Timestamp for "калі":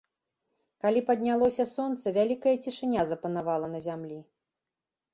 0.85-1.03